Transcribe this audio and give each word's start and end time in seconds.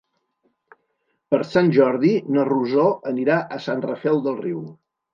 Per 1.35 1.41
Sant 1.51 1.69
Jordi 1.77 2.15
na 2.39 2.49
Rosó 2.51 2.89
anirà 3.15 3.39
a 3.59 3.63
Sant 3.71 3.89
Rafel 3.89 4.27
del 4.29 4.45
Riu. 4.45 4.69